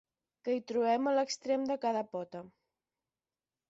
[0.47, 2.45] Què hi trobem a l'extrem de cada pota?